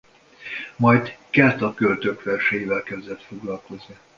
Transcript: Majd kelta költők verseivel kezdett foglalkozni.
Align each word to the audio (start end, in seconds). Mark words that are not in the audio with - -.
Majd 0.75 1.17
kelta 1.29 1.73
költők 1.73 2.23
verseivel 2.23 2.83
kezdett 2.83 3.21
foglalkozni. 3.23 3.97